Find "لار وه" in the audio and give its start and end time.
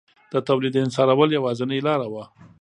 1.87-2.25